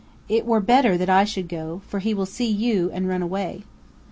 "It 0.27 0.47
were 0.47 0.59
better 0.61 0.97
that 0.97 1.11
I 1.11 1.25
should 1.25 1.47
go, 1.47 1.83
for 1.87 1.99
he 1.99 2.15
will 2.15 2.25
see 2.25 2.49
you 2.49 2.89
and 2.91 3.07
run 3.07 3.21
away." 3.21 3.65